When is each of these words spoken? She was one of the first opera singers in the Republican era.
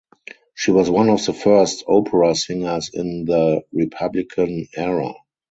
She 0.55 0.71
was 0.71 0.89
one 0.89 1.11
of 1.11 1.23
the 1.23 1.31
first 1.33 1.83
opera 1.87 2.33
singers 2.33 2.89
in 2.91 3.25
the 3.25 3.61
Republican 3.71 4.67
era. 4.75 5.13